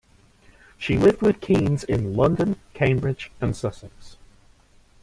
[0.79, 4.17] She lived with Keynes in London, Cambridge and Sussex.